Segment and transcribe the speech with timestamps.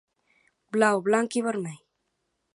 [0.77, 1.81] Blau, blanc i vermell.